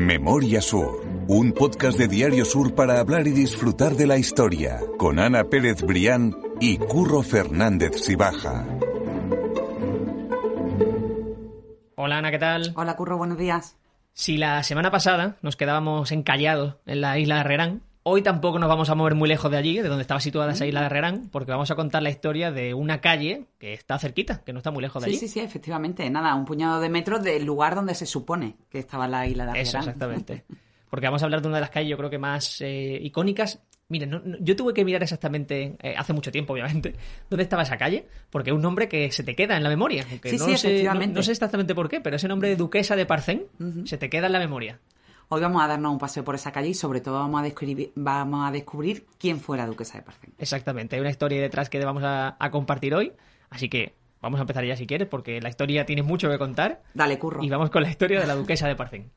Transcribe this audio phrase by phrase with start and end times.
[0.00, 5.18] Memoria Sur, un podcast de Diario Sur para hablar y disfrutar de la historia, con
[5.18, 8.64] Ana Pérez Brián y Curro Fernández Sibaja.
[11.96, 12.72] Hola Ana, ¿qué tal?
[12.76, 13.76] Hola Curro, buenos días.
[14.14, 18.68] Si la semana pasada nos quedábamos encallados en la isla de Herrerán, hoy tampoco nos
[18.68, 21.28] vamos a mover muy lejos de allí, de donde estaba situada esa isla de Herrerán,
[21.30, 24.70] porque vamos a contar la historia de una calle que está cerquita, que no está
[24.70, 25.26] muy lejos de Sí, allí.
[25.26, 26.08] sí, sí, efectivamente.
[26.10, 29.60] Nada, un puñado de metros del lugar donde se supone que estaba la isla de
[29.60, 29.82] Eso, Argerán.
[29.82, 30.44] exactamente.
[30.90, 33.60] Porque vamos a hablar de una de las calles, yo creo que más eh, icónicas.
[33.88, 36.94] Miren, no- no- yo tuve que mirar exactamente, eh, hace mucho tiempo, obviamente,
[37.30, 40.02] dónde estaba esa calle, porque es un nombre que se te queda en la memoria.
[40.02, 41.14] Sí, no sí, sé, efectivamente.
[41.14, 43.44] No, sé exactamente por qué, pero ese nombre de Duquesa de Parcén
[43.84, 44.80] se te queda en la memoria.
[45.32, 47.92] Hoy vamos a darnos un paseo por esa calle y sobre todo vamos a descubrir,
[47.94, 50.34] vamos a descubrir quién fue la duquesa de Parcén.
[50.38, 53.12] Exactamente, hay una historia detrás que vamos a, a compartir hoy,
[53.48, 56.82] así que vamos a empezar ya si quieres, porque la historia tiene mucho que contar
[56.94, 57.44] Dale, Curro.
[57.44, 59.12] y vamos con la historia de la Duquesa de Parcén.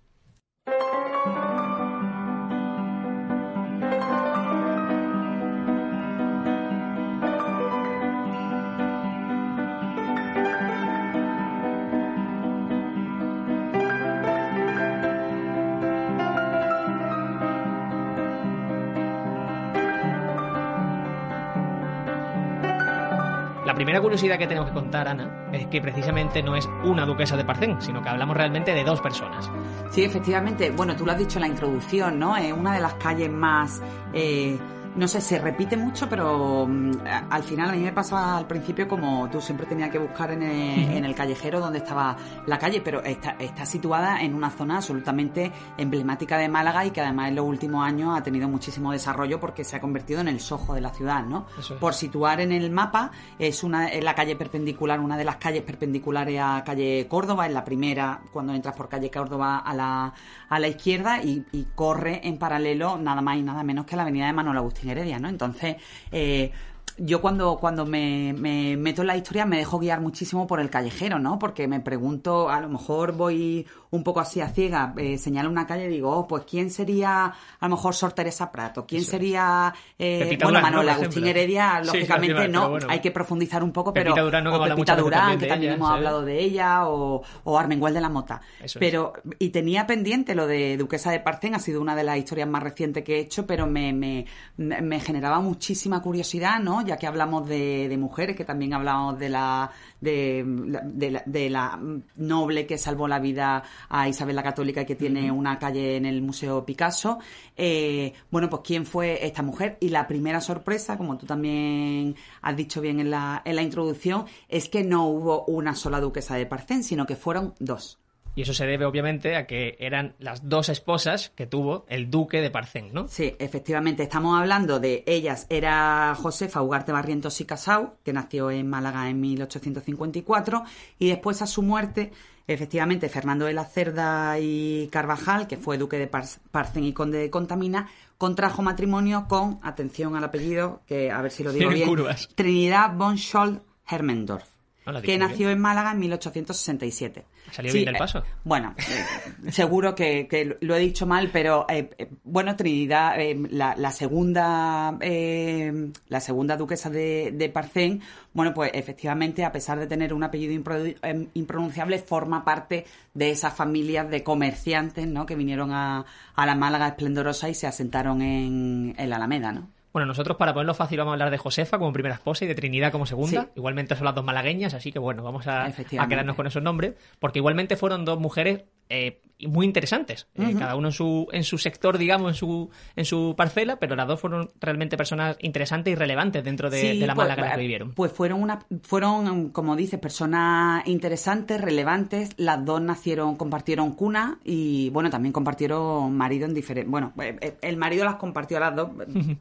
[23.73, 27.35] La primera curiosidad que tenemos que contar, Ana, es que precisamente no es una duquesa
[27.35, 29.49] de Parcén, sino que hablamos realmente de dos personas.
[29.89, 30.69] Sí, efectivamente.
[30.69, 32.37] Bueno, tú lo has dicho en la introducción, ¿no?
[32.37, 33.81] Es una de las calles más...
[34.13, 34.59] eh,
[34.95, 36.91] no sé, se repite mucho, pero mm,
[37.29, 40.43] al final a mí me pasa al principio como tú siempre tenías que buscar en
[40.43, 44.77] el, en el callejero donde estaba la calle, pero está, está situada en una zona
[44.77, 49.39] absolutamente emblemática de Málaga y que además en los últimos años ha tenido muchísimo desarrollo
[49.39, 51.47] porque se ha convertido en el sojo de la ciudad, ¿no?
[51.57, 51.71] Es.
[51.71, 55.63] Por situar en el mapa, es una es la calle perpendicular, una de las calles
[55.63, 60.13] perpendiculares a calle Córdoba, es la primera cuando entras por calle Córdoba a la,
[60.49, 64.03] a la izquierda y, y corre en paralelo nada más y nada menos que la
[64.03, 65.29] avenida de Manuel Agustín Heredia, ¿no?
[65.29, 65.77] Entonces,
[66.11, 66.51] eh,
[66.97, 70.69] yo cuando, cuando me, me meto en la historia me dejo guiar muchísimo por el
[70.69, 71.39] callejero, ¿no?
[71.39, 75.67] Porque me pregunto, a lo mejor voy un poco así a ciega, eh, señalo una
[75.67, 77.33] calle y digo, oh, pues ¿quién sería a
[77.67, 78.85] lo mejor Sor Teresa Prato?
[78.87, 79.11] ¿Quién Eso.
[79.11, 80.77] sería, eh, Pepita bueno, Durán, ¿no?
[80.79, 81.27] Manuel Agustín.
[81.27, 81.79] Heredia?
[81.81, 82.87] Lógicamente no, bueno.
[82.89, 84.31] hay que profundizar un poco, Pepita pero...
[84.75, 85.93] Pepita Durán, también que también ella, hemos sí.
[85.93, 88.41] hablado de ella, o, o Armengol de la Mota.
[88.59, 88.75] Eso es.
[88.79, 92.47] pero, y tenía pendiente lo de Duquesa de Parcén, ha sido una de las historias
[92.49, 94.25] más recientes que he hecho, pero me, me,
[94.57, 96.83] me generaba muchísima curiosidad, ¿no?
[96.83, 99.69] Ya que hablamos de, de mujeres, que también hablamos de la,
[100.01, 101.79] de, la- de la, de la
[102.15, 106.05] noble que salvó la vida a Isabel la Católica y que tiene una calle en
[106.05, 107.19] el Museo Picasso.
[107.55, 109.77] Eh, bueno, pues quién fue esta mujer.
[109.79, 114.25] Y la primera sorpresa, como tú también has dicho bien en la, en la introducción,
[114.49, 117.99] es que no hubo una sola duquesa de Parcén, sino que fueron dos.
[118.35, 122.41] Y eso se debe obviamente a que eran las dos esposas que tuvo el duque
[122.41, 123.07] de Parcén, ¿no?
[123.07, 125.45] Sí, efectivamente, estamos hablando de ellas.
[125.49, 130.63] Era Josefa Ugarte Barrientos y Casau, que nació en Málaga en 1854,
[130.97, 132.11] y después a su muerte,
[132.47, 137.17] efectivamente, Fernando de la Cerda y Carvajal, que fue duque de Par- Parcén y conde
[137.19, 141.87] de Contamina, contrajo matrimonio con, atención al apellido, que a ver si lo digo bien.
[142.35, 144.47] Trinidad von Scholl-Hermendorf.
[144.85, 147.25] No que nació en Málaga en 1867.
[147.49, 148.23] Ha salido bien del eh, paso.
[148.43, 151.89] bueno, eh, seguro que, que lo he dicho mal, pero eh,
[152.23, 153.15] bueno, Trinidad,
[153.51, 158.01] la, la segunda, eh, la segunda duquesa de, de Parcén,
[158.33, 163.31] bueno, pues efectivamente, a pesar de tener un apellido impro- eh, impronunciable, forma parte de
[163.31, 165.25] esas familias de comerciantes, ¿no?
[165.25, 166.05] Que vinieron a,
[166.35, 169.69] a la Málaga esplendorosa y se asentaron en, en la Alameda, ¿no?
[169.93, 172.55] Bueno, nosotros para ponerlo fácil vamos a hablar de Josefa como primera esposa y de
[172.55, 173.43] Trinidad como segunda.
[173.43, 173.47] Sí.
[173.57, 176.95] Igualmente son las dos malagueñas, así que bueno, vamos a, a quedarnos con esos nombres,
[177.19, 181.57] porque igualmente fueron dos mujeres eh, muy interesantes, eh, cada uno en su, en su
[181.57, 185.95] sector, digamos, en su, en su parcela, pero las dos fueron realmente personas interesantes y
[185.95, 187.93] relevantes dentro de, Sí, de la pues, Málaga la que vivieron.
[187.93, 192.31] Pues fueron, una, fueron, como dices, personas interesantes, relevantes.
[192.37, 196.89] Las dos nacieron, compartieron cuna y, bueno, también compartieron marido en diferentes...
[196.89, 198.89] Bueno, eh, eh, el marido las compartió a las dos,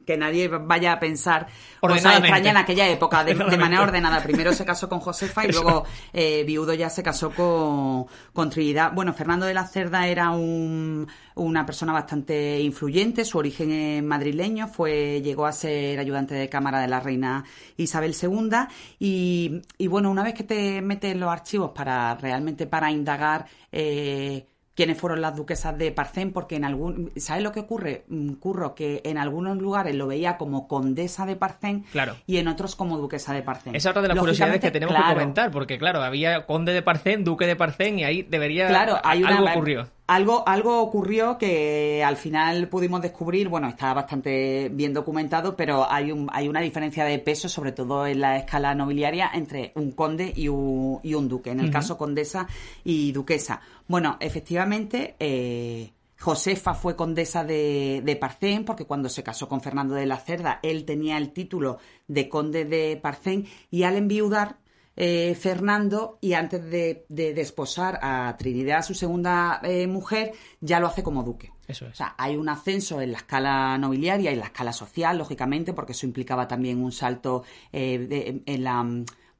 [0.06, 1.46] que nadie vaya a pensar
[1.80, 4.22] cosas extrañas en aquella época, de, manera ordenada.
[4.22, 8.92] Primero se casó con Josefa y luego eh, viudo ya se casó con, con Trinidad.
[8.92, 14.68] Bueno, Fernando de la Cerda era un, una persona bastante influyente, su origen es madrileño,
[14.68, 17.44] fue, llegó a ser ayudante de cámara de la reina
[17.76, 18.50] Isabel II
[18.98, 23.46] y, y bueno, una vez que te metes en los archivos para realmente para indagar
[23.70, 28.04] eh, quiénes fueron las duquesas de Parcén, porque en algún, ¿sabes lo que ocurre?
[28.08, 32.16] Mm, Curro, que en algunos lugares lo veía como condesa de Parcén Claro.
[32.26, 33.74] y en otros como duquesa de Parcén.
[33.74, 36.82] Esa es otra de las curiosidades que tenemos que comentar, porque claro, había conde de
[36.82, 39.88] Parcén, duque de Parcén y ahí debería Claro, hay una, algo ocurrió.
[40.14, 46.12] Algo, algo ocurrió que al final pudimos descubrir, bueno, está bastante bien documentado, pero hay,
[46.12, 50.32] un, hay una diferencia de peso, sobre todo en la escala nobiliaria, entre un conde
[50.36, 51.50] y un, y un duque.
[51.50, 52.46] En el caso condesa
[52.84, 53.60] y duquesa.
[53.88, 59.94] Bueno, efectivamente, eh, Josefa fue condesa de, de Parcén, porque cuando se casó con Fernando
[59.94, 64.58] de la Cerda, él tenía el título de conde de Parcén, y al enviudar,
[65.04, 71.02] eh, Fernando, y antes de, desposar a Trinidad, su segunda eh, mujer, ya lo hace
[71.02, 71.50] como duque.
[71.66, 71.94] Eso es.
[71.94, 75.72] O sea, hay un ascenso en la escala nobiliaria y en la escala social, lógicamente,
[75.72, 78.84] porque eso implicaba también un salto en la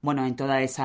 [0.02, 0.82] bueno, en todo ese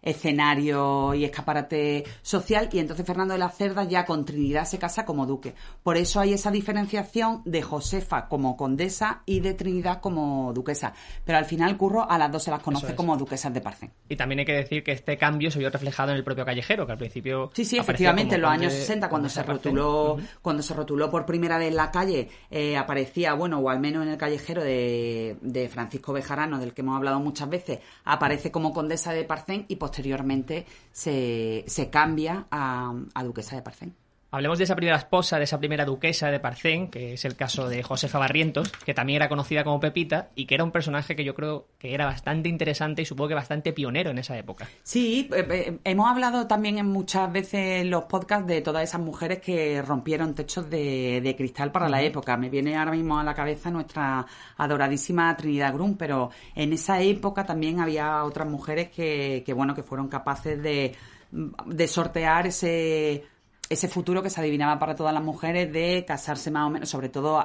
[0.00, 2.70] escenario y escaparate social.
[2.72, 5.54] Y entonces Fernando de la Cerda ya con Trinidad se casa como duque.
[5.82, 10.94] Por eso hay esa diferenciación de Josefa como condesa y de Trinidad como duquesa.
[11.24, 13.90] Pero al final Curro a las dos se las conoce como duquesas de Parcén.
[14.08, 16.86] Y también hay que decir que este cambio se vio reflejado en el propio callejero,
[16.86, 17.50] que al principio.
[17.52, 21.58] Sí, sí, efectivamente, en los años 60, cuando se rotuló, cuando se rotuló por primera
[21.58, 26.14] vez la calle, eh, aparecía, bueno, o al menos en el callejero de, de Francisco
[26.14, 31.64] Bejarano, del que hemos hablado muchas veces, aparece como condesa de Parcén y posteriormente se,
[31.66, 33.94] se cambia a, a duquesa de Parcén.
[34.36, 37.70] Hablemos de esa primera esposa, de esa primera duquesa de Parcén, que es el caso
[37.70, 41.24] de Josefa Barrientos, que también era conocida como Pepita y que era un personaje que
[41.24, 44.68] yo creo que era bastante interesante y supongo que bastante pionero en esa época.
[44.82, 49.00] Sí, eh, eh, hemos hablado también en muchas veces en los podcasts de todas esas
[49.00, 52.36] mujeres que rompieron techos de, cristal para la época.
[52.36, 54.26] Me viene ahora mismo a la cabeza nuestra
[54.58, 59.82] adoradísima Trinidad Grum, pero en esa época también había otras mujeres que, que bueno, que
[59.82, 60.94] fueron capaces de,
[61.30, 63.24] de sortear ese
[63.68, 67.08] ese futuro que se adivinaba para todas las mujeres de casarse más o menos, sobre
[67.08, 67.44] todo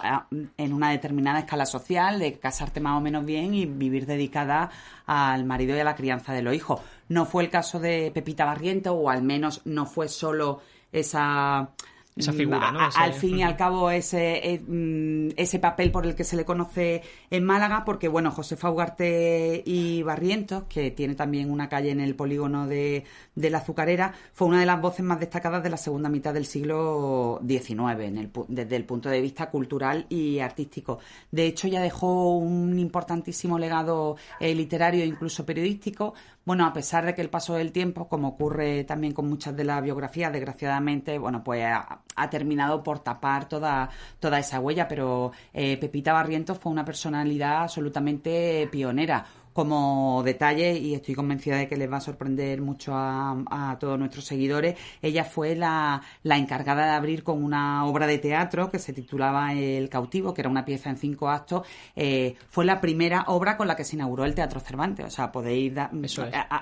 [0.58, 4.70] en una determinada escala social, de casarte más o menos bien y vivir dedicada
[5.06, 6.82] al marido y a la crianza de los hijos.
[7.10, 11.70] No fue el caso de Pepita Barriento, o al menos no fue solo esa
[12.16, 12.80] esa figura, ¿no?
[12.94, 16.44] Al fin y al cabo, ese, eh, mm, ese papel por el que se le
[16.44, 22.02] conoce en Málaga, porque, bueno, Josefa Ugarte y Barrientos, que tiene también una calle en
[22.02, 23.06] el polígono de,
[23.36, 26.46] de, la Azucarera, fue una de las voces más destacadas de la segunda mitad del
[26.46, 31.00] siglo XIX, en el, desde el punto de vista cultural y artístico.
[31.32, 37.06] De hecho, ya dejó un importantísimo legado eh, literario e incluso periodístico, bueno, a pesar
[37.06, 41.20] de que el paso del tiempo, como ocurre también con muchas de las biografías, desgraciadamente,
[41.20, 41.64] bueno, pues
[42.22, 43.90] ha, terminado por tapar toda,
[44.20, 50.94] toda esa huella, pero eh, Pepita Barrientos fue una personalidad absolutamente pionera como detalle, y
[50.94, 55.56] estoy convencida de que les va a sorprender mucho a, todos nuestros seguidores, ella fue
[55.56, 60.42] la, encargada de abrir con una obra de teatro que se titulaba El cautivo, que
[60.42, 61.68] era una pieza en cinco actos.
[61.96, 65.06] Eh, fue la primera obra con la que se inauguró el Teatro Cervantes.
[65.06, 65.74] O sea, podéis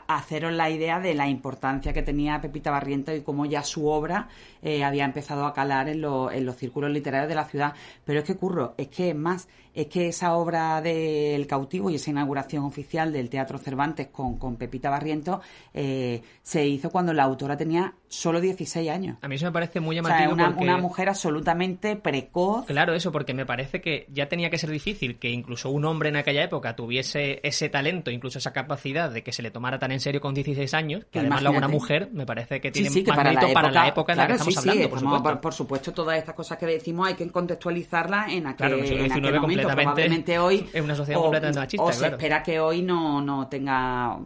[0.07, 4.27] haceros la idea de la importancia que tenía Pepita Barriento y cómo ya su obra
[4.61, 7.73] eh, había empezado a calar en, en los círculos literarios de la ciudad.
[8.05, 9.47] Pero es que, Curro, es que es más,
[9.81, 14.57] es que esa obra del cautivo y esa inauguración oficial del Teatro Cervantes con, con
[14.57, 15.39] Pepita Barriento
[15.73, 19.17] eh, se hizo cuando la autora tenía solo 16 años.
[19.21, 20.33] A mí eso me parece muy llamativo.
[20.33, 22.65] O sea, una, mujer absolutamente precoz.
[22.65, 26.09] Claro, eso, porque me parece que ya tenía que ser difícil que incluso un hombre
[26.09, 29.91] en aquella época tuviese ese talento, incluso esa capacidad de que se le tomara tan
[29.91, 33.15] en serio con 16 años, que además luego una mujer me parece que tiene más
[33.15, 35.41] para, la para la época en la que estamos hablando, por, supuesto.
[35.41, 39.67] Por, supuesto, todas estas cosas que decimos hay que contextualizarlas en aquel, en aquel momento.
[39.67, 40.67] Probablemente hoy...
[40.73, 44.17] Es una sociedad completamente machista, o se espera que hoy no, no tenga...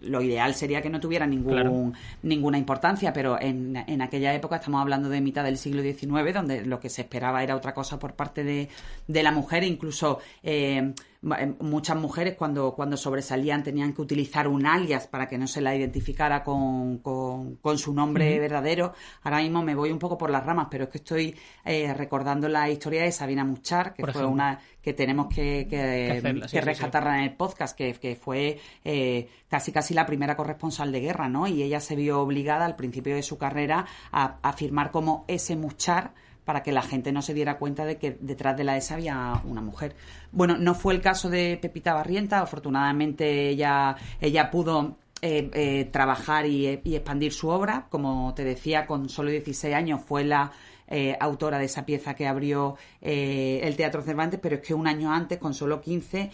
[0.00, 4.80] lo ideal sería que no tuviera ningún, ninguna importancia, pero en, en, aquella época, estamos
[4.80, 8.14] hablando de mitad del siglo XIX, donde lo que se esperaba era otra cosa por
[8.14, 8.68] parte de,
[9.08, 15.08] de la mujer, incluso eh, muchas mujeres cuando, cuando sobresalían tenían que utilizar un alias
[15.08, 18.94] para que no se la identificara con, con, su nombre verdadero.
[19.22, 22.48] Ahora mismo me voy un poco por las ramas, pero es que estoy eh, recordando
[22.48, 27.34] la historia de Sabina Muchar, que fue una que tenemos que, que, rescatarla en el
[27.34, 31.48] podcast, que, que fue eh, casi casi la primera corresponsal de guerra, ¿no?
[31.48, 35.56] Y ella se vio obligada al principio de su carrera a, a firmar como ese
[35.56, 36.12] Muchar
[36.48, 39.42] para que la gente no se diera cuenta de que detrás de la ESA había
[39.44, 39.94] una mujer.
[40.32, 46.46] Bueno, no fue el caso de Pepita Barrienta, afortunadamente ella, ella pudo eh, eh, trabajar
[46.46, 47.86] y, expandir su obra.
[47.90, 50.50] Como te decía, con solo 16 años fue la
[50.88, 55.12] eh, autora de esa pieza que abrió el Teatro Cervantes, pero es que un año
[55.12, 56.30] antes, con solo 15,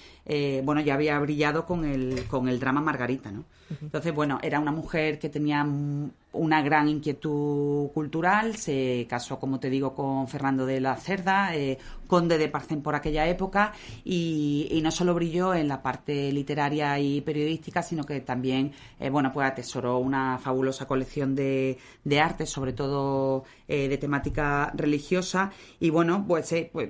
[0.63, 3.47] bueno, ya había brillado con el, con el drama Margarita, ¿no?
[3.83, 5.67] Entonces, bueno, era una mujer que tenía
[6.35, 11.79] una gran inquietud cultural, se casó, como te digo, con Fernando de la Cerda, eh,
[12.07, 13.73] conde de Parcén por aquella época
[14.05, 19.33] y, no solo brilló en la parte literaria y periodística, sino que también, eh, bueno,
[19.33, 25.51] pues atesoró una fabulosa colección de, de arte, sobre todo eh, de temática religiosa.
[25.81, 26.89] Y bueno, pues, pues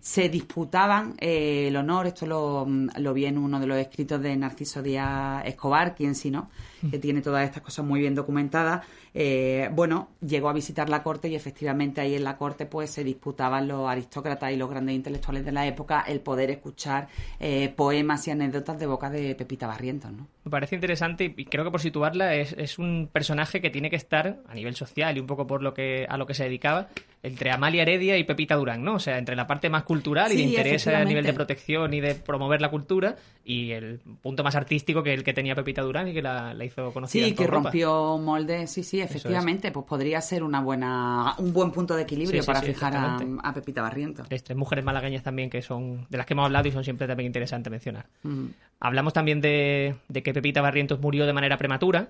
[0.00, 4.82] se disputaban el honor, esto lo, lo vi en uno de los escritos de Narciso
[4.82, 6.50] Díaz Escobar, quien si no,
[6.90, 8.84] que tiene todas estas cosas muy bien documentadas,
[9.14, 13.04] eh, bueno, llegó a visitar la corte y efectivamente ahí en la corte pues se
[13.04, 17.08] disputaban los aristócratas y los grandes intelectuales de la época el poder escuchar
[17.38, 20.26] eh, poemas y anécdotas de boca de Pepita Barrientos, ¿no?
[20.44, 23.96] Me parece interesante y creo que por situarla es, es un personaje que tiene que
[23.96, 26.88] estar a nivel social y un poco por lo que a lo que se dedicaba
[27.22, 28.94] entre Amalia Heredia y Pepita Durán, ¿no?
[28.94, 32.00] O sea, entre la parte más cultural y de interés a nivel de protección y
[32.00, 33.14] de promover la cultura
[33.44, 36.92] y el punto más artístico que el que tenía Pepita Durán y que la, hizo
[36.92, 37.24] conocida.
[37.24, 41.94] Sí, que rompió moldes, sí, sí, efectivamente, pues podría ser una buena, un buen punto
[41.94, 44.28] de equilibrio para fijar a, Pepita Barrientos.
[44.28, 47.26] Tres mujeres malagueñas también que son, de las que hemos hablado y son siempre también
[47.26, 48.06] interesantes mencionar.
[48.80, 52.08] Hablamos también de, de que Pepita Barrientos murió de manera prematura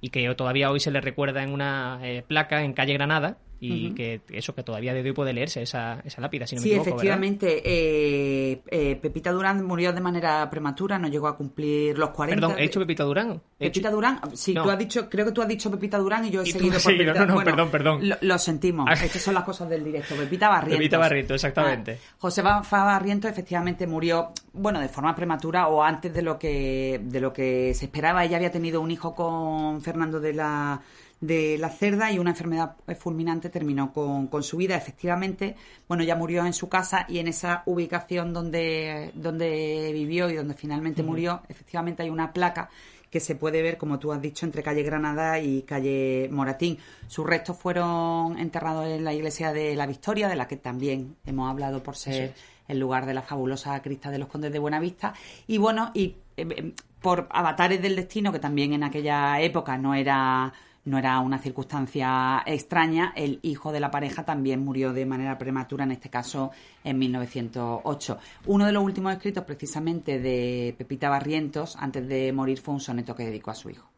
[0.00, 3.94] y que todavía hoy se le recuerda en una eh, placa en calle Granada y
[3.94, 6.74] que eso que todavía de hoy puede leerse esa, esa lápida, si no sí, me
[6.76, 7.62] equivoco, efectivamente.
[7.64, 12.40] Eh, eh, Pepita Durán murió de manera prematura, no llegó a cumplir los 40.
[12.40, 13.40] Perdón, ¿he dicho Pepita Durán?
[13.58, 16.42] Pepita Durán, sí, tú has dicho, creo que tú has dicho Pepita Durán y yo
[16.42, 17.24] he seguido por Pepita.
[17.24, 18.00] No, no, perdón, perdón.
[18.20, 20.14] Lo, sentimos, estas son las cosas del directo.
[20.14, 20.78] Pepita Barrientos.
[20.78, 21.98] Pepita Barrientos, exactamente.
[22.00, 27.20] Ah, José Barrientos efectivamente murió, bueno, de forma prematura o antes de lo que de
[27.20, 28.24] lo que se esperaba.
[28.24, 30.80] Ella había tenido un hijo con Fernando de la
[31.20, 34.76] de la cerda y una enfermedad fulminante terminó con, con, su vida.
[34.76, 35.56] Efectivamente,
[35.88, 40.54] bueno, ya murió en su casa y en esa ubicación donde, donde vivió y donde
[40.54, 42.68] finalmente murió, efectivamente hay una placa
[43.14, 46.78] que se puede ver, como tú has dicho, entre calle Granada y calle Moratín.
[47.06, 51.48] Sus restos fueron enterrados en la iglesia de la Victoria, de la que también hemos
[51.48, 52.34] hablado por ser
[52.66, 55.14] el lugar de la fabulosa crista de los condes de Buenavista.
[55.46, 59.94] Y bueno, y eh, eh, por avatares del destino, que también en aquella época no
[59.94, 60.52] era
[60.84, 65.84] no era una circunstancia extraña, el hijo de la pareja también murió de manera prematura,
[65.84, 66.50] en este caso
[66.82, 68.18] en 1908.
[68.46, 73.14] Uno de los últimos escritos precisamente de Pepita Barrientos, antes de morir, fue un soneto
[73.14, 73.88] que dedicó a su hijo.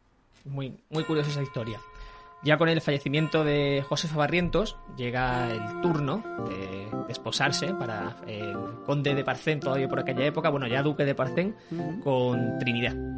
[0.45, 1.79] Muy, muy curiosa esa historia.
[2.43, 9.15] Ya con el fallecimiento de Josefa Barrientos llega el turno de desposarse para el conde
[9.15, 11.55] de Parcén, todavía por aquella época, bueno, ya duque de Parcén,
[12.03, 13.16] con Trinidad.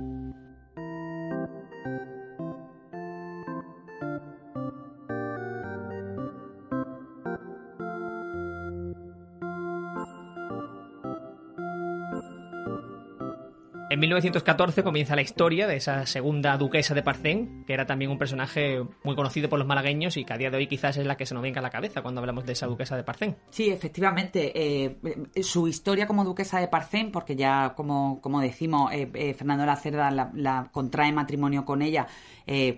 [13.91, 18.19] En 1914 comienza la historia de esa segunda duquesa de Parcén, que era también un
[18.19, 21.17] personaje muy conocido por los malagueños y que a día de hoy quizás es la
[21.17, 23.37] que se nos venga a la cabeza cuando hablamos de esa duquesa de Parcén.
[23.49, 24.51] Sí, efectivamente.
[24.53, 29.63] Eh, su historia como duquesa de Parcén, porque ya como, como decimos, eh, eh, Fernando
[29.63, 32.05] de la Cerda la, contrae matrimonio con ella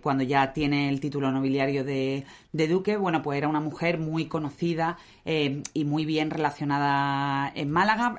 [0.01, 4.98] cuando ya tiene el título nobiliario de, duque, bueno, pues era una mujer muy conocida
[5.25, 8.18] y muy bien relacionada en Málaga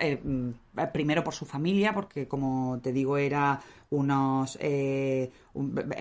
[0.92, 3.60] primero por su familia, porque como te digo, era
[3.90, 5.30] unos eh,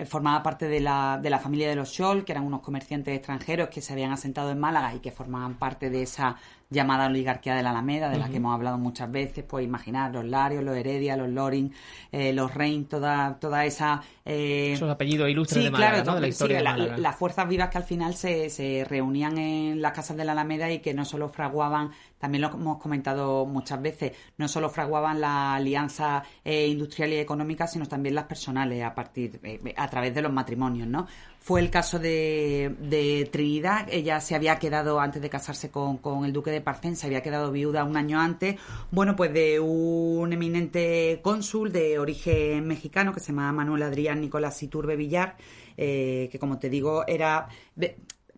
[0.06, 3.68] formaba parte de la, de la familia de los Scholl, que eran unos comerciantes extranjeros
[3.68, 6.36] que se habían asentado en Málaga y que formaban parte de esa
[6.70, 10.24] llamada oligarquía de la Alameda, de la que hemos hablado muchas veces, pues imaginar los
[10.24, 11.70] Larios, los Heredia, los Loring,
[12.10, 14.02] eh, los Rein, toda, toda esa...
[14.24, 14.72] Eh...
[14.72, 16.14] Esos apellidos ilustres de Málaga, ¿no?
[16.14, 20.16] De la historia las fuerzas vivas que al final se, se reunían en las casas
[20.16, 21.90] de la Alameda y que no solo fraguaban
[22.22, 27.66] también lo hemos comentado muchas veces, no solo fraguaban la alianza eh, industrial y económica,
[27.66, 29.41] sino también las personales a partir, eh,
[29.76, 31.06] a través de los matrimonios, ¿no?
[31.38, 36.24] Fue el caso de, de, Trinidad, ella se había quedado, antes de casarse con, con,
[36.24, 38.60] el duque de Parcén, se había quedado viuda un año antes,
[38.92, 44.62] bueno, pues de un eminente cónsul de origen mexicano que se llama Manuel Adrián Nicolás
[44.62, 45.36] Iturbe Villar,
[45.76, 47.48] eh, que como te digo, era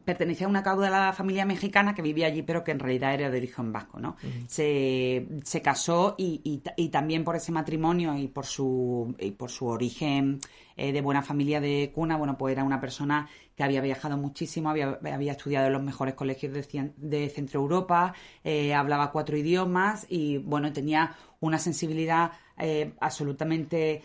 [0.05, 3.39] pertenecía a una caudalada familia mexicana que vivía allí, pero que en realidad era de
[3.39, 4.17] origen vasco, ¿no?
[4.47, 9.67] se, se, casó y, y, también por ese matrimonio y por su, y por su
[9.67, 10.41] origen
[10.77, 14.71] eh, de buena familia de cuna, bueno, pues era una persona que había viajado muchísimo,
[14.71, 20.07] había, había estudiado en los mejores colegios de, de Centro Europa, eh, hablaba cuatro idiomas
[20.09, 24.03] y, bueno, tenía una sensibilidad eh, absolutamente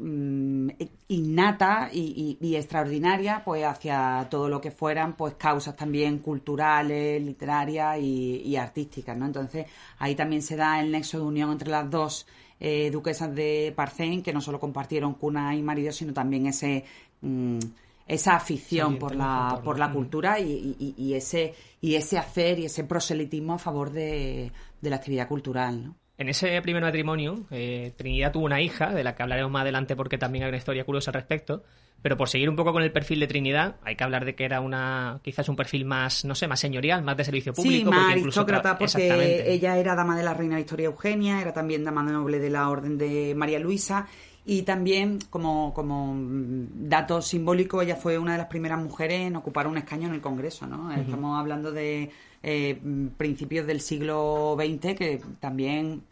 [0.00, 0.68] Mm,
[1.08, 8.54] innata y, extraordinaria pues hacia todo lo que fueran pues causas también culturales literarias y,
[8.56, 9.66] artísticas no entonces
[9.98, 12.28] ahí también se da el nexo de unión entre las dos
[12.60, 16.84] eh, duquesas de Parcén que no solo compartieron cuna y marido sino también ese
[17.20, 17.58] mm,
[18.06, 23.54] esa afición por la, por la cultura y, ese, y ese hacer y ese proselitismo
[23.54, 24.50] a favor de,
[24.80, 25.94] la actividad cultural, ¿no?
[26.18, 29.94] En ese primer matrimonio, eh, Trinidad tuvo una hija, de la que hablaremos más adelante
[29.94, 31.62] porque también hay una historia curiosa al respecto,
[32.02, 34.44] pero por seguir un poco con el perfil de Trinidad, hay que hablar de que
[34.44, 37.90] era una quizás un perfil más, no sé, más señorial, más de servicio público.
[37.92, 42.04] Sí, más aristócrata, porque ella era dama de la reina Victoria Eugenia, era también dama
[42.04, 44.08] de noble de la orden de María Luisa,
[44.50, 49.66] y también, como, como dato simbólico, ella fue una de las primeras mujeres en ocupar
[49.66, 50.90] un escaño en el Congreso, ¿no?
[50.90, 52.10] Estamos hablando de
[52.42, 52.80] eh,
[53.18, 56.02] principios del siglo XX, que también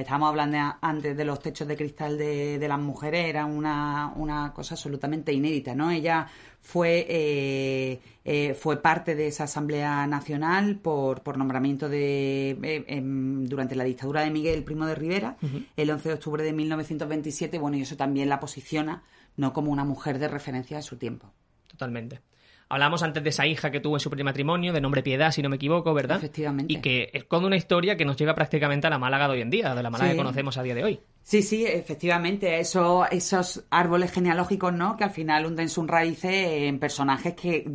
[0.00, 4.74] Estábamos hablando antes de los techos de cristal de, las mujeres, era una, una, cosa
[4.74, 5.90] absolutamente inédita, ¿no?
[5.90, 6.26] Ella
[6.60, 13.44] fue, eh, eh, fue parte de esa Asamblea Nacional por, por nombramiento de eh, em,
[13.46, 15.36] durante la dictadura de Miguel Primo de Rivera,
[15.76, 19.02] el 11 de octubre de 1927, bueno, y eso también la posiciona
[19.36, 21.32] no como una mujer de referencia de su tiempo.
[21.66, 22.20] Totalmente.
[22.72, 25.42] Hablamos antes de esa hija que tuvo en su primer matrimonio, de nombre Piedad, si
[25.42, 26.18] no me equivoco, ¿verdad?
[26.18, 26.72] Efectivamente.
[26.72, 29.50] Y que esconde una historia que nos llega prácticamente a la Málaga de hoy en
[29.50, 31.00] día, de la Málaga que conocemos a día de hoy.
[31.24, 34.96] Sí, sí, efectivamente, eso, esos árboles genealógicos, ¿no?
[34.96, 37.68] Que al final hunden sus raíces en personajes que,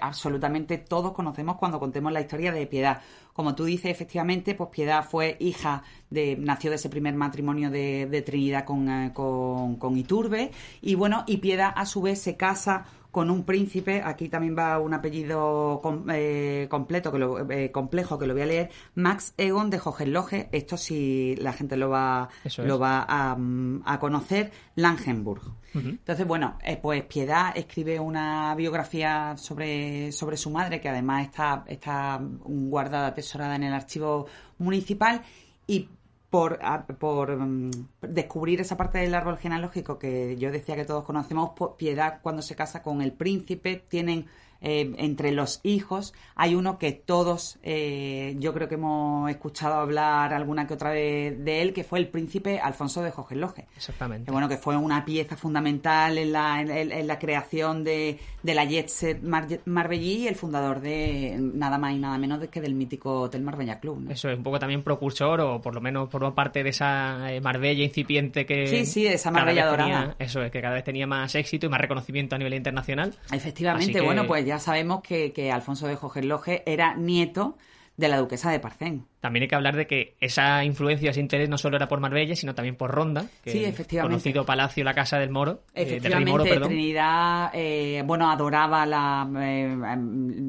[0.00, 3.02] absolutamente todos conocemos cuando contemos la historia de Piedad.
[3.34, 8.22] Como tú dices, efectivamente, pues Piedad fue hija de, nació de ese primer matrimonio de,
[8.24, 12.86] Trinidad con, eh, con, con Iturbe, y bueno, y Piedad a su vez se casa
[13.10, 15.80] con un príncipe, aquí también va un apellido
[16.12, 20.48] eh, completo, que lo, eh, complejo, que lo voy a leer, Max Egon de Hohenlohe,
[20.52, 25.42] esto si la gente lo va, lo va a, conocer, Langenburg.
[25.72, 31.64] Entonces, bueno, eh, pues Piedad escribe una biografía sobre, sobre su madre, que además está,
[31.68, 34.26] está guardada, atesorada en el archivo
[34.58, 35.22] municipal,
[35.66, 35.88] y
[36.30, 36.60] por,
[36.98, 37.70] por mm,
[38.02, 42.42] descubrir esa parte del árbol genealógico que yo decía que todos conocemos, pues, Piedad cuando
[42.42, 44.26] se casa con el príncipe tienen
[44.62, 46.12] eh, entre los hijos.
[46.34, 51.42] Hay uno que todos, eh, yo creo que hemos escuchado hablar alguna que otra vez
[51.42, 53.66] de él, que fue el príncipe Alfonso de Hohenlohe.
[53.76, 54.30] Exactamente.
[54.30, 58.88] bueno, que fue una pieza fundamental en la, en, la creación de, de la Jet
[58.88, 59.22] Set
[59.64, 63.80] Marbellí y el fundador de nada más y nada menos que del mítico Hotel Marbella
[63.80, 64.10] Club.
[64.10, 67.40] Eso es un poco también propulsor o por lo menos formó parte de esa eh,
[67.40, 68.66] Marbella incipiente que...
[68.66, 70.16] Sí, sí, esa Marbella dorada.
[70.18, 73.14] eso es, que cada vez tenía más éxito y más reconocimiento a nivel internacional.
[73.32, 77.56] Efectivamente, bueno, pues ya sabemos que, que Alfonso de Hohenlohe era nieto
[77.96, 79.06] de la duquesa de Parcén.
[79.20, 82.34] También hay que hablar de que esa influencia, ese interés no solo era por Marbella,
[82.34, 84.14] sino también por Ronda, que sí, efectivamente.
[84.14, 89.76] conocido palacio, la casa del Moro, eh, efectivamente, Trinidad, eh, bueno, adoraba la, eh,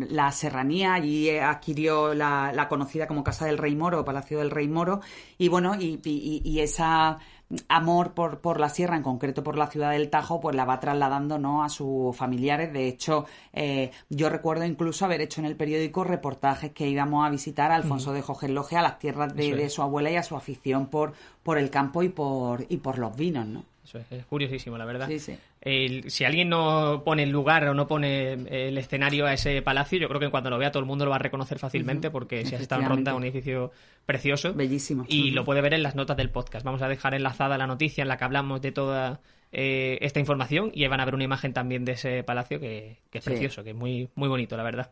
[0.09, 4.67] la serranía, allí adquirió la, la, conocida como Casa del Rey Moro, Palacio del Rey
[4.67, 5.01] Moro,
[5.37, 7.19] y bueno, y, y esa
[7.67, 10.79] amor por, por la sierra, en concreto por la ciudad del Tajo, pues la va
[10.79, 11.63] trasladando ¿no?
[11.63, 12.71] a sus familiares.
[12.73, 17.29] De hecho, eh, yo recuerdo incluso haber hecho en el periódico reportajes que íbamos a
[17.29, 20.35] visitar a Alfonso de Jogenloje a las tierras de, de, su abuela y a su
[20.35, 23.63] afición por, por el campo y por, y por los vinos, ¿no?
[23.83, 25.07] Eso es, curiosísimo, la verdad.
[25.07, 25.37] Sí, sí.
[25.63, 30.07] Si alguien no pone el lugar o no pone el escenario a ese palacio, yo
[30.07, 32.55] creo que cuando lo vea todo el mundo lo va a reconocer fácilmente porque si
[32.55, 33.71] has estado en Ronda, un edificio
[34.05, 34.53] precioso.
[34.53, 35.05] Bellísimo.
[35.07, 36.65] Y lo puede ver en las notas del podcast.
[36.65, 39.21] Vamos a dejar enlazada la noticia en la que hablamos de toda
[39.51, 43.23] eh, esta información y van a ver una imagen también de ese palacio que, es
[43.23, 44.91] precioso, que es muy, muy bonito, la verdad.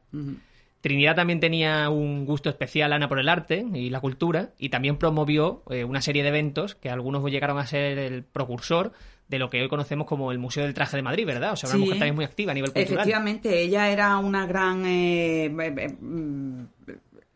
[0.82, 4.98] Trinidad también tenía un gusto especial, Ana, por el arte y la cultura, y también
[4.98, 8.94] promovió eh, una serie de eventos que algunos llegaron a ser el precursor
[9.30, 11.54] de lo que hoy conocemos como el Museo del Traje de Madrid, ¿verdad?
[11.54, 12.94] O sea, una mujer también muy activa a nivel cultural.
[12.94, 16.64] Efectivamente, ella era una gran eh, eh, mm,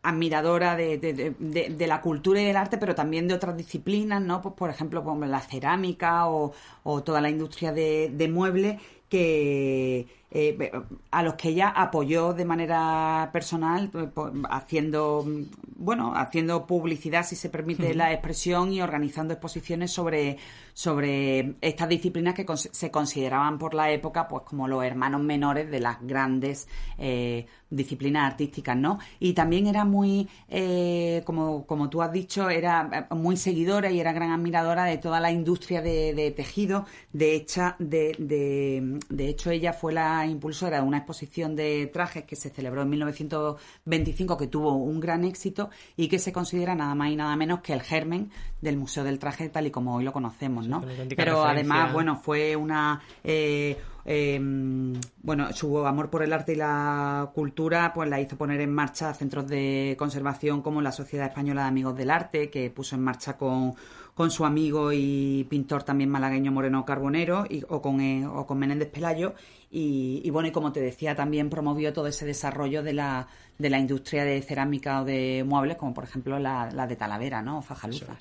[0.02, 4.42] admiradora de, la cultura y del arte, pero también de otras disciplinas, ¿no?
[4.42, 6.52] Pues, por ejemplo, como la cerámica o,
[6.82, 10.72] o toda la industria de muebles que eh,
[11.12, 15.24] a los que ella apoyó de manera personal pues, haciendo
[15.76, 20.38] bueno haciendo publicidad si se permite la expresión y organizando exposiciones sobre
[20.72, 25.78] sobre estas disciplinas que se consideraban por la época pues como los hermanos menores de
[25.78, 26.66] las grandes
[26.98, 33.06] eh, disciplinas artísticas no y también era muy eh, como como tú has dicho era
[33.10, 38.16] muy seguidora y era gran admiradora de toda la industria de, tejido de hecha de,
[38.18, 42.82] de de hecho ella fue la impulsora de una exposición de trajes que se celebró
[42.82, 47.36] en 1925 que tuvo un gran éxito y que se considera nada más y nada
[47.36, 48.30] menos que el germen
[48.60, 50.82] del Museo del Traje tal y como hoy lo conocemos, ¿no?
[51.16, 53.00] Pero además, bueno, fue una...
[53.22, 58.60] Eh, em, bueno, su amor por el arte y la cultura pues la hizo poner
[58.60, 62.96] en marcha centros de conservación como la Sociedad Española de Amigos del Arte, que puso
[62.96, 63.74] en marcha con
[64.14, 68.58] con su amigo y pintor también malagueño Moreno Carbonero y, o, con, eh, o con
[68.58, 69.34] Menéndez Pelayo
[69.76, 73.26] y, bueno, y como te decía, también promovió todo ese desarrollo de la,
[73.58, 77.42] de la industria de cerámica o de muebles, como por ejemplo la, la de Talavera,
[77.42, 77.60] ¿no?
[77.60, 78.16] Fajaluza.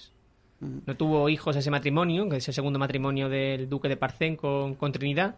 [0.59, 4.73] No tuvo hijos ese matrimonio, que es el segundo matrimonio del duque de Parcén con,
[4.73, 5.35] con Trinidad,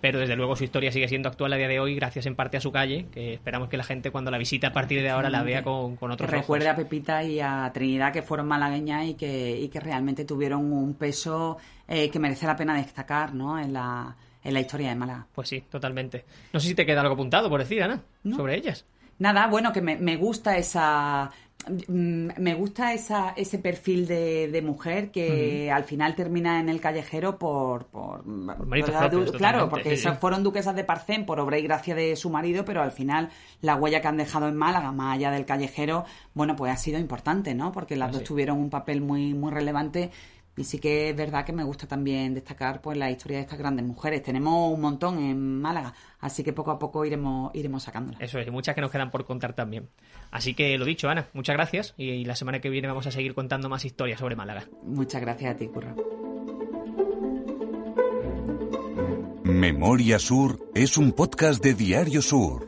[0.00, 2.56] pero desde luego su historia sigue siendo actual a día de hoy gracias en parte
[2.56, 5.30] a su calle, que esperamos que la gente cuando la visite a partir de ahora
[5.30, 6.40] la vea con, con otros ojos.
[6.40, 10.72] Recuerde a Pepita y a Trinidad que fueron malagueñas y que, y que realmente tuvieron
[10.72, 13.58] un peso eh, que merece la pena destacar ¿no?
[13.58, 15.26] en, la, en la historia de Málaga.
[15.34, 16.24] Pues sí, totalmente.
[16.52, 18.02] No sé si te queda algo apuntado por decir, Ana,
[18.34, 18.84] sobre ellas.
[19.18, 21.30] Nada, bueno, que me, me gusta esa
[21.88, 27.86] me gusta esa, ese perfil de, mujer que al final termina en el callejero por...
[27.86, 28.22] por,
[29.36, 32.92] claro, porque fueron duquesas de Parcén por obra y gracia de su marido, pero al
[32.92, 36.04] final la huella que han dejado en Málaga, más allá del callejero,
[36.34, 37.72] bueno, pues ha sido importante, ¿no?
[37.72, 40.10] Porque las dos tuvieron un papel muy, muy relevante
[40.58, 43.58] y sí que es verdad que me gusta también destacar pues la historia de estas
[43.58, 44.22] grandes mujeres.
[44.22, 48.20] Tenemos un montón en Málaga, así que poco a poco iremos, iremos sacándolas.
[48.20, 49.88] Eso es, y muchas que nos quedan por contar también.
[50.30, 53.34] Así que lo dicho, Ana, muchas gracias y la semana que viene vamos a seguir
[53.34, 54.64] contando más historias sobre Málaga.
[54.82, 55.94] Muchas gracias a ti, Curro.
[59.44, 62.67] Memoria Sur es un podcast de Diario Sur.